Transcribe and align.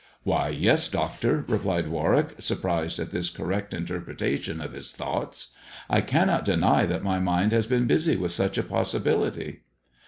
"Why, 0.23 0.49
yes, 0.49 0.87
doctor," 0.87 1.45
replied 1.47 1.87
Warwick, 1.89 2.33
surprised 2.39 2.97
at 2.97 3.11
this 3.11 3.29
correct 3.29 3.71
interpretation 3.71 4.59
of 4.59 4.71
his 4.73 4.93
thoughts." 4.93 5.53
I 5.91 6.01
cannot 6.01 6.43
deny 6.43 6.87
that 6.87 7.03
my 7.03 7.19
mind 7.19 7.51
has 7.51 7.67
been 7.67 7.85
busy 7.85 8.15
with 8.15 8.31
such 8.31 8.57
a 8.57 8.63
possibility." 8.63 9.61